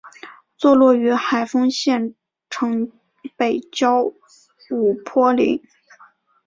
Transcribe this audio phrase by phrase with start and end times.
[0.57, 2.15] 坐落于海丰县
[2.49, 2.91] 城
[3.37, 4.01] 北郊
[4.71, 5.61] 五坡岭。